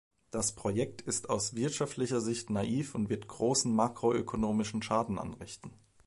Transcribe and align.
Das 0.31 0.53
Projekt 0.53 1.01
ist 1.03 1.29
aus 1.29 1.53
wirtschaftlicher 1.53 2.21
Sicht 2.21 2.49
naiv 2.49 2.95
und 2.95 3.09
wird 3.11 3.27
großen 3.27 3.71
makroökonomischen 3.71 4.81
Schaden 4.81 5.19
anrichten. 5.19 5.73